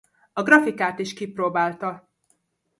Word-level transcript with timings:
A 0.33 0.43
grafikát 0.43 0.99
is 0.99 1.13
kipróbálta. 1.13 2.09